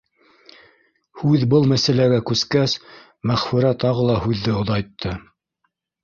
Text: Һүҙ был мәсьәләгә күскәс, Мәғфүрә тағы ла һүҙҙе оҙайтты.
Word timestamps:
Һүҙ 1.23 1.43
был 1.49 1.67
мәсьәләгә 1.71 2.17
күскәс, 2.29 2.73
Мәғфүрә 3.31 3.73
тағы 3.83 4.07
ла 4.09 4.15
һүҙҙе 4.23 4.55
оҙайтты. 4.63 5.13